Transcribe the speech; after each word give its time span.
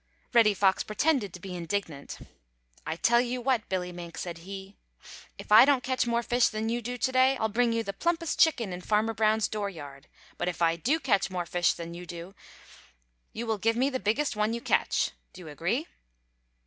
Reddy 0.33 0.55
Fox 0.55 0.81
pretended 0.83 1.31
to 1.31 1.39
be 1.39 1.55
indignant. 1.55 2.17
"I 2.87 2.95
tell 2.95 3.21
you 3.21 3.39
what, 3.39 3.69
Billy 3.69 3.91
Mink," 3.91 4.17
said 4.17 4.39
he, 4.39 4.75
"if 5.37 5.51
I 5.51 5.63
don't 5.63 5.83
catch 5.83 6.07
more 6.07 6.23
fish 6.23 6.47
than 6.47 6.69
you 6.69 6.81
do 6.81 6.97
to 6.97 7.11
day 7.11 7.37
I'll 7.37 7.49
bring 7.49 7.71
you 7.71 7.83
the 7.83 7.93
plumpest 7.93 8.39
chicken 8.39 8.73
in 8.73 8.81
Farmer 8.81 9.13
Brown's 9.13 9.47
dooryard, 9.47 10.07
but 10.39 10.47
if 10.47 10.59
I 10.59 10.75
do 10.75 10.99
catch 10.99 11.29
more 11.29 11.45
fish 11.45 11.73
than 11.73 11.93
you 11.93 12.07
do 12.07 12.33
you 13.31 13.45
will 13.45 13.59
give 13.59 13.75
me 13.75 13.91
the 13.91 13.99
biggest 13.99 14.35
one 14.35 14.53
you 14.55 14.59
catch. 14.61 15.11
Do 15.33 15.41
you 15.41 15.49
agree?" 15.49 15.85